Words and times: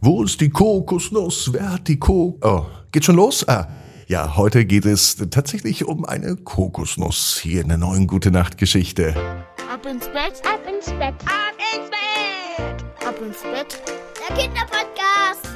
Wo 0.00 0.22
ist 0.22 0.40
die 0.40 0.48
Kokosnuss? 0.48 1.52
Wer 1.52 1.72
hat 1.72 1.88
die 1.88 1.98
Kok... 1.98 2.46
Oh, 2.46 2.66
geht 2.92 3.04
schon 3.04 3.16
los? 3.16 3.48
Ah, 3.48 3.66
ja, 4.06 4.36
heute 4.36 4.64
geht 4.64 4.86
es 4.86 5.16
tatsächlich 5.30 5.86
um 5.86 6.04
eine 6.04 6.36
Kokosnuss 6.36 7.40
hier 7.42 7.62
in 7.62 7.68
der 7.68 7.78
neuen 7.78 8.06
Gute 8.06 8.30
Nacht 8.30 8.58
Geschichte. 8.58 9.16
Ab 9.68 9.84
ins 9.86 10.06
Bett, 10.06 10.40
ab 10.44 10.60
ins 10.72 10.86
Bett, 10.86 11.16
ab 11.26 11.56
ins 11.74 11.90
Bett, 11.90 12.84
ab 13.04 13.16
ins 13.20 13.42
Bett. 13.42 13.82
Der 14.28 14.36
Kinderpodcast. 14.36 15.48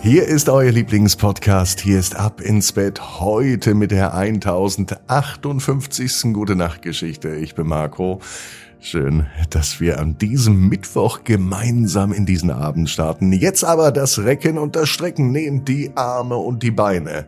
Hier 0.00 0.24
ist 0.24 0.48
euer 0.48 0.72
Lieblingspodcast. 0.72 1.78
Hier 1.80 2.00
ist 2.00 2.16
Ab 2.16 2.40
ins 2.40 2.72
Bett 2.72 3.20
heute 3.20 3.74
mit 3.74 3.92
der 3.92 4.14
1058. 4.14 6.32
Gute 6.32 6.56
Nacht 6.56 6.82
Geschichte. 6.82 7.36
Ich 7.36 7.54
bin 7.54 7.68
Marco. 7.68 8.20
Schön, 8.80 9.26
dass 9.50 9.80
wir 9.80 9.98
an 9.98 10.18
diesem 10.18 10.68
Mittwoch 10.68 11.24
gemeinsam 11.24 12.12
in 12.12 12.26
diesen 12.26 12.52
Abend 12.52 12.88
starten. 12.88 13.32
Jetzt 13.32 13.64
aber 13.64 13.90
das 13.90 14.20
Recken 14.20 14.56
und 14.56 14.76
das 14.76 14.88
Strecken. 14.88 15.32
Nehmt 15.32 15.66
die 15.66 15.90
Arme 15.96 16.36
und 16.36 16.62
die 16.62 16.70
Beine, 16.70 17.26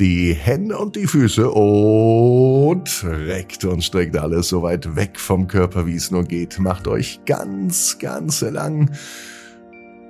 die 0.00 0.34
Hände 0.34 0.76
und 0.76 0.96
die 0.96 1.06
Füße 1.06 1.48
und 1.48 3.04
reckt 3.04 3.64
und 3.64 3.84
streckt 3.84 4.16
alles 4.16 4.48
so 4.48 4.62
weit 4.62 4.96
weg 4.96 5.20
vom 5.20 5.46
Körper, 5.46 5.86
wie 5.86 5.94
es 5.94 6.10
nur 6.10 6.24
geht. 6.24 6.58
Macht 6.58 6.88
euch 6.88 7.20
ganz, 7.26 7.98
ganz 8.00 8.40
lang. 8.40 8.90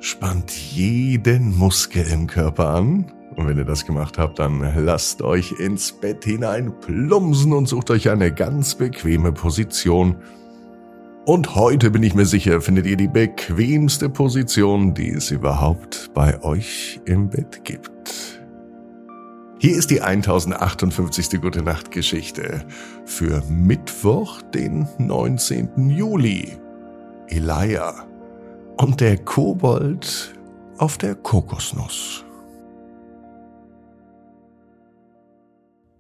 Spannt 0.01 0.51
jeden 0.53 1.57
Muskel 1.57 2.07
im 2.11 2.27
Körper 2.27 2.71
an. 2.71 3.13
Und 3.37 3.47
wenn 3.47 3.59
ihr 3.59 3.67
das 3.67 3.85
gemacht 3.85 4.17
habt, 4.17 4.39
dann 4.39 4.61
lasst 4.85 5.21
euch 5.21 5.53
ins 5.61 5.93
Bett 5.93 6.25
hinein 6.25 6.73
plumpsen 6.81 7.53
und 7.53 7.69
sucht 7.69 7.91
euch 7.91 8.09
eine 8.09 8.33
ganz 8.33 8.75
bequeme 8.75 9.33
Position. 9.33 10.17
Und 11.25 11.55
heute 11.55 11.93
bin 11.93 12.03
ich 12.03 12.17
mir 12.17 12.27
sicher, 12.27 12.61
findet 12.61 12.85
ihr 12.85 12.97
die 12.97 13.07
bequemste 13.07 14.09
Position, 14.09 14.93
die 14.93 15.11
es 15.11 15.31
überhaupt 15.31 16.11
bei 16.15 16.43
euch 16.43 17.01
im 17.05 17.31
Bett 17.31 17.65
gibt. 17.65 18.41
Hier 19.61 19.77
ist 19.77 19.93
die 19.93 20.01
1058. 20.01 21.41
Gute 21.41 21.63
Nacht 21.63 21.93
Geschichte 21.93 22.65
für 23.05 23.41
Mittwoch, 23.49 24.43
den 24.43 24.89
19. 24.99 25.91
Juli. 25.91 26.59
Elia 27.29 28.05
und 28.79 29.01
der 29.01 29.17
Kobold 29.19 30.35
auf 30.79 30.99
der 30.99 31.15
Kokosnuss. 31.15 32.25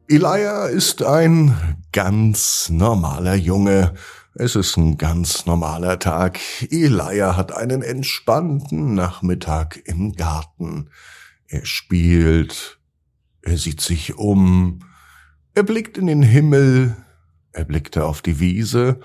Elia 0.09 0.67
ist 0.67 1.05
ein 1.05 1.72
ganz 1.93 2.71
normaler 2.71 3.35
Junge, 3.35 3.95
es 4.35 4.57
ist 4.57 4.79
ein 4.79 4.97
ganz 4.97 5.45
normaler 5.45 5.99
Tag. 5.99 6.41
Elia 6.71 7.37
hat 7.37 7.55
einen 7.55 7.83
entspannten 7.83 8.95
Nachmittag 8.95 9.83
im 9.85 10.15
Garten. 10.15 10.89
Er 11.47 11.67
spielt, 11.67 12.81
er 13.43 13.59
sieht 13.59 13.83
sich 13.83 14.17
um, 14.17 14.81
er 15.55 15.65
blickt 15.65 15.99
in 15.99 16.07
den 16.07 16.23
Himmel, 16.23 16.97
er 17.53 17.67
blickte 17.67 18.07
auf 18.07 18.23
die 18.23 18.41
Wiese 18.41 19.01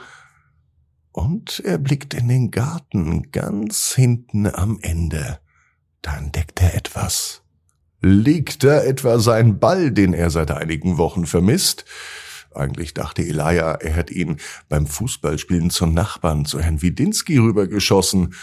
und 1.11 1.59
er 1.65 1.77
blickt 1.77 2.13
in 2.13 2.29
den 2.29 2.51
Garten 2.51 3.31
ganz 3.31 3.93
hinten 3.93 4.47
am 4.47 4.79
Ende. 4.81 5.39
Da 6.01 6.15
entdeckt 6.15 6.61
er 6.61 6.73
etwas. 6.73 7.41
Liegt 7.99 8.63
da 8.63 8.81
etwa 8.81 9.19
sein 9.19 9.59
Ball, 9.59 9.91
den 9.91 10.13
er 10.13 10.29
seit 10.29 10.51
einigen 10.51 10.97
Wochen 10.97 11.25
vermisst? 11.25 11.83
Eigentlich 12.57 12.93
dachte 12.93 13.21
Elia, 13.21 13.73
er 13.73 13.93
hätte 13.93 14.13
ihn 14.13 14.37
beim 14.67 14.87
Fußballspielen 14.87 15.69
zum 15.69 15.93
Nachbarn, 15.93 16.45
zu 16.45 16.59
Herrn 16.59 16.81
Widinski 16.81 17.37
rübergeschossen. 17.37 18.33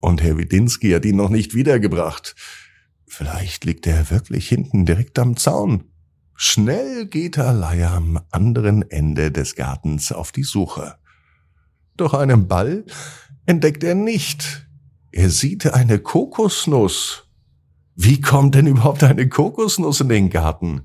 Und 0.00 0.22
Herr 0.22 0.38
Widinski 0.38 0.92
hat 0.92 1.04
ihn 1.04 1.16
noch 1.16 1.28
nicht 1.28 1.54
wiedergebracht. 1.54 2.34
Vielleicht 3.06 3.64
liegt 3.64 3.86
er 3.86 4.10
wirklich 4.10 4.48
hinten 4.48 4.86
direkt 4.86 5.18
am 5.18 5.36
Zaun. 5.36 5.84
Schnell 6.34 7.06
geht 7.06 7.36
Elia 7.36 7.96
am 7.96 8.20
anderen 8.30 8.88
Ende 8.90 9.32
des 9.32 9.56
Gartens 9.56 10.12
auf 10.12 10.30
die 10.30 10.44
Suche. 10.44 10.96
Doch 11.96 12.14
einen 12.14 12.46
Ball 12.46 12.86
entdeckt 13.44 13.82
er 13.82 13.96
nicht. 13.96 14.68
Er 15.10 15.30
sieht 15.30 15.66
eine 15.72 15.98
Kokosnuss. 15.98 17.24
Wie 17.96 18.20
kommt 18.20 18.54
denn 18.54 18.68
überhaupt 18.68 19.02
eine 19.02 19.28
Kokosnuss 19.28 20.00
in 20.00 20.08
den 20.08 20.30
Garten? 20.30 20.82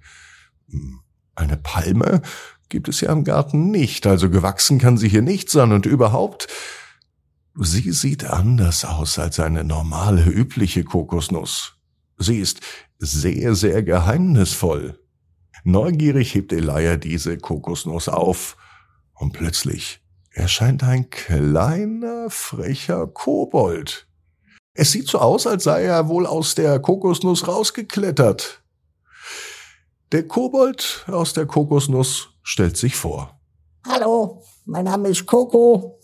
Hm, 0.69 1.01
eine 1.35 1.57
Palme 1.57 2.23
gibt 2.73 2.89
es 2.89 3.01
ja 3.01 3.11
im 3.11 3.23
Garten 3.23 3.69
nicht, 3.69 4.07
also 4.07 4.31
gewachsen 4.31 4.79
kann 4.79 4.97
sie 4.97 5.07
hier 5.07 5.21
nicht 5.21 5.47
sein 5.51 5.73
und 5.73 5.85
überhaupt, 5.85 6.47
sie 7.53 7.91
sieht 7.91 8.23
anders 8.23 8.83
aus 8.83 9.19
als 9.19 9.39
eine 9.39 9.63
normale, 9.63 10.25
übliche 10.25 10.83
Kokosnuss. 10.83 11.75
Sie 12.17 12.39
ist 12.39 12.61
sehr, 12.97 13.53
sehr 13.53 13.83
geheimnisvoll. 13.83 14.99
Neugierig 15.63 16.33
hebt 16.33 16.51
Elia 16.51 16.97
diese 16.97 17.37
Kokosnuss 17.37 18.09
auf 18.09 18.57
und 19.13 19.33
plötzlich 19.33 20.01
erscheint 20.31 20.83
ein 20.83 21.11
kleiner, 21.11 22.31
frecher 22.31 23.05
Kobold. 23.05 24.07
Es 24.73 24.93
sieht 24.93 25.07
so 25.07 25.19
aus, 25.19 25.45
als 25.45 25.65
sei 25.65 25.83
er 25.83 26.07
wohl 26.07 26.25
aus 26.25 26.55
der 26.55 26.79
Kokosnuss 26.79 27.47
rausgeklettert. 27.47 28.63
Der 30.11 30.27
Kobold 30.27 31.05
aus 31.07 31.33
der 31.33 31.45
Kokosnuss 31.45 32.32
stellt 32.43 32.77
sich 32.77 32.95
vor. 32.95 33.39
Hallo, 33.87 34.43
mein 34.65 34.85
Name 34.85 35.09
ist 35.09 35.25
Coco. 35.25 35.99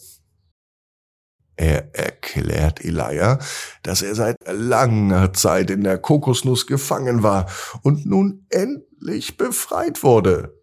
Er 1.56 1.94
erklärt 1.94 2.84
Elia, 2.84 3.38
dass 3.84 4.02
er 4.02 4.16
seit 4.16 4.38
langer 4.48 5.34
Zeit 5.34 5.70
in 5.70 5.84
der 5.84 5.98
Kokosnuss 5.98 6.68
gefangen 6.68 7.22
war 7.22 7.48
und 7.84 8.06
nun 8.06 8.46
endlich 8.50 9.36
befreit 9.36 10.02
wurde. 10.04 10.58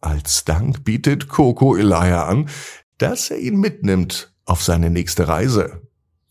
Als 0.00 0.44
Dank 0.44 0.84
bietet 0.84 1.28
Coco 1.28 1.76
Elia 1.76 2.26
an, 2.26 2.50
dass 2.98 3.30
er 3.30 3.38
ihn 3.38 3.58
mitnimmt 3.58 4.34
auf 4.44 4.62
seine 4.62 4.90
nächste 4.90 5.28
Reise. 5.28 5.82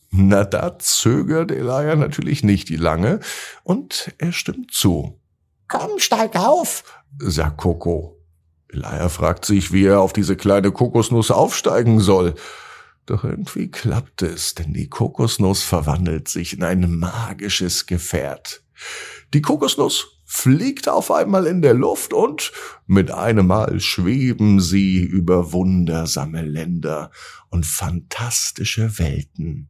Na, 0.10 0.46
da 0.46 0.78
zögert 0.80 1.52
Elia 1.52 1.96
natürlich 1.96 2.44
nicht 2.44 2.70
lange 2.70 3.20
und 3.64 4.14
er 4.20 4.32
stimmt 4.32 4.72
zu. 4.72 5.20
Komm, 5.68 6.00
steig 6.00 6.36
auf, 6.36 6.84
sagt 7.20 7.58
Coco. 7.58 8.17
Elia 8.70 9.10
fragt 9.10 9.46
sich, 9.46 9.72
wie 9.72 9.86
er 9.86 10.02
auf 10.02 10.14
diese 10.14 10.36
kleine 10.36 10.72
Kokosnuss 10.72 11.32
aufsteigen 11.32 12.00
soll. 12.00 12.36
Doch 13.06 13.24
irgendwie 13.24 13.72
klappt 13.72 14.22
es, 14.22 14.56
denn 14.56 14.74
die 14.74 14.90
Kokosnuss 14.90 15.64
verwandelt 15.64 16.28
sich 16.28 16.54
in 16.54 16.64
ein 16.64 16.98
magisches 16.98 17.86
Gefährt. 17.86 18.64
Die 19.34 19.42
Kokosnuss 19.42 20.18
fliegt 20.26 20.90
auf 20.90 21.10
einmal 21.10 21.48
in 21.48 21.62
der 21.62 21.74
Luft 21.74 22.14
und 22.14 22.52
mit 22.86 23.12
einem 23.12 23.48
Mal 23.48 23.80
schweben 23.80 24.60
sie 24.60 25.00
über 25.00 25.54
wundersame 25.54 26.42
Länder 26.42 27.12
und 27.50 27.66
fantastische 27.66 29.00
Welten. 29.00 29.70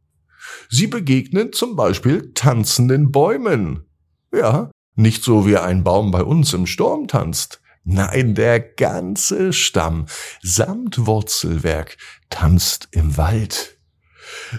Sie 0.68 0.88
begegnen 0.88 1.52
zum 1.52 1.76
Beispiel 1.76 2.32
tanzenden 2.34 3.12
Bäumen. 3.12 3.84
Ja, 4.32 4.70
nicht 4.96 5.22
so 5.22 5.46
wie 5.46 5.56
ein 5.56 5.84
Baum 5.84 6.10
bei 6.10 6.24
uns 6.24 6.52
im 6.54 6.66
Sturm 6.66 7.06
tanzt. 7.06 7.60
Nein, 7.90 8.34
der 8.34 8.60
ganze 8.60 9.54
Stamm 9.54 10.04
samt 10.42 11.06
Wurzelwerk 11.06 11.96
tanzt 12.28 12.88
im 12.90 13.16
Wald. 13.16 13.78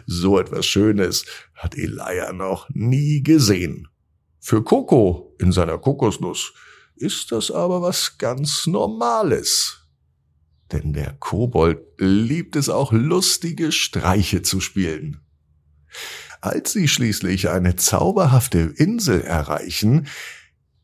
So 0.08 0.40
etwas 0.40 0.66
Schönes 0.66 1.26
hat 1.54 1.78
Elia 1.78 2.34
noch 2.34 2.68
nie 2.70 3.22
gesehen. 3.22 3.88
Für 4.40 4.64
Coco 4.64 5.36
in 5.40 5.52
seiner 5.52 5.78
Kokosnuss 5.78 6.54
ist 6.96 7.32
das 7.32 7.52
aber 7.52 7.84
was 7.84 8.18
ganz 8.18 8.66
Normales. 8.66 9.88
Denn 10.72 10.94
der 10.94 11.14
Kobold 11.20 11.86
liebt 12.00 12.56
es 12.56 12.68
auch 12.68 12.92
lustige 12.92 13.72
Streiche 13.72 14.42
zu 14.42 14.60
spielen. 14.60 15.22
Als 16.42 16.74
sie 16.74 16.88
schließlich 16.88 17.50
eine 17.50 17.76
zauberhafte 17.76 18.74
Insel 18.78 19.22
erreichen, 19.22 20.08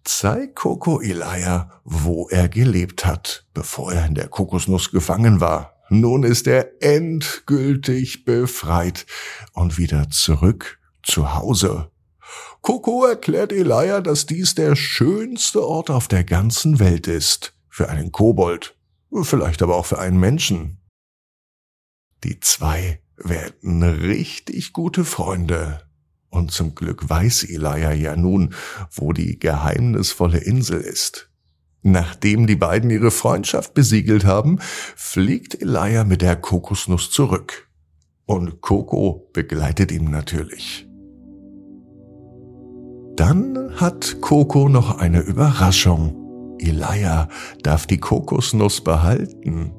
zeigt 0.06 0.56
Coco 0.56 1.02
Elia, 1.02 1.82
wo 1.84 2.30
er 2.30 2.48
gelebt 2.48 3.06
hat, 3.06 3.46
bevor 3.54 3.94
er 3.94 4.06
in 4.06 4.16
der 4.16 4.28
Kokosnuss 4.28 4.92
gefangen 4.92 5.42
war. 5.42 5.74
Nun 5.90 6.24
ist 6.24 6.48
er 6.48 6.82
endgültig 6.82 8.26
befreit 8.26 9.06
und 9.54 9.78
wieder 9.78 10.10
zurück 10.10 10.80
zu 11.04 11.36
Hause. 11.36 11.92
Coco 12.62 13.06
erklärt 13.06 13.52
Elia, 13.52 14.02
dass 14.02 14.26
dies 14.26 14.56
der 14.56 14.76
schönste 14.76 15.64
Ort 15.68 15.92
auf 15.92 16.08
der 16.08 16.24
ganzen 16.24 16.80
Welt 16.80 17.08
ist. 17.08 17.54
Für 17.70 17.90
einen 17.90 18.12
Kobold. 18.12 18.76
Vielleicht 19.22 19.62
aber 19.62 19.76
auch 19.76 19.86
für 19.86 20.00
einen 20.00 20.20
Menschen. 20.20 20.80
Die 22.24 22.40
zwei 22.40 23.02
werden 23.18 23.84
richtig 23.84 24.74
gute 24.74 25.06
Freunde. 25.06 25.85
Und 26.36 26.52
zum 26.52 26.76
Glück 26.76 27.10
weiß 27.10 27.46
Elia 27.46 27.94
ja 27.94 28.18
nun, 28.18 28.54
wo 28.92 29.14
die 29.14 29.40
geheimnisvolle 29.40 30.40
Insel 30.40 30.82
ist. 30.82 31.30
Nachdem 31.82 32.46
die 32.46 32.58
beiden 32.58 32.90
ihre 32.90 33.10
Freundschaft 33.10 33.74
besiegelt 33.74 34.26
haben, 34.26 34.60
fliegt 34.98 35.62
Elia 35.62 36.04
mit 36.04 36.22
der 36.22 36.36
Kokosnuss 36.36 37.10
zurück. 37.10 37.70
Und 38.26 38.60
Coco 38.60 39.30
begleitet 39.32 39.94
ihn 39.94 40.12
natürlich. 40.12 40.88
dann 43.16 43.72
hat 43.78 44.18
Coco 44.20 44.68
noch 44.68 45.00
eine 45.00 45.22
Überraschung. 45.22 46.58
Elia 46.60 47.30
darf 47.64 47.88
die 47.88 48.00
Kokosnuss 48.00 48.84
behalten 48.84 49.72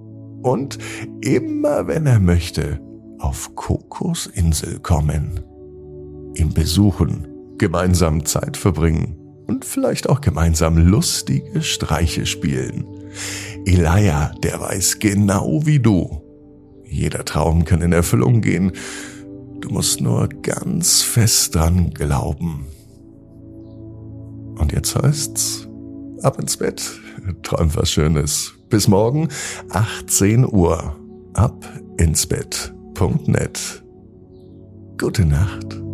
und 0.42 0.78
immer 1.20 1.86
wenn 1.86 2.06
er 2.06 2.20
möchte, 2.20 2.80
auf 3.18 3.54
Kokos 3.56 4.26
Insel 4.26 4.78
kommen, 4.80 5.42
ihn 6.38 6.52
besuchen, 6.52 7.26
gemeinsam 7.58 8.24
Zeit 8.24 8.56
verbringen 8.56 9.16
und 9.46 9.64
vielleicht 9.64 10.08
auch 10.08 10.20
gemeinsam 10.20 10.76
lustige 10.76 11.62
Streiche 11.62 12.26
spielen. 12.26 12.84
Elia, 13.64 14.32
der 14.42 14.60
weiß 14.60 14.98
genau 14.98 15.64
wie 15.64 15.80
du. 15.80 16.22
Jeder 16.84 17.24
Traum 17.24 17.64
kann 17.64 17.82
in 17.82 17.92
Erfüllung 17.92 18.40
gehen. 18.40 18.72
Du 19.60 19.70
musst 19.70 20.00
nur 20.00 20.28
ganz 20.28 21.02
fest 21.02 21.54
dran 21.54 21.90
glauben. 21.90 22.66
Und 24.58 24.72
jetzt 24.72 24.94
heißt's, 24.96 25.68
ab 26.22 26.38
ins 26.38 26.56
Bett, 26.56 26.82
träum 27.42 27.74
was 27.74 27.90
Schönes. 27.90 28.52
Bis 28.68 28.88
morgen, 28.88 29.28
18 29.70 30.44
Uhr, 30.44 30.96
ab 31.34 31.64
ins 31.98 32.26
Bett.net. 32.26 33.82
Gute 34.98 35.24
Nacht. 35.24 35.85